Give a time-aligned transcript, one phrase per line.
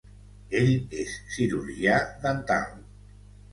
[0.59, 0.71] Ell
[1.03, 2.67] és cirurgià dental.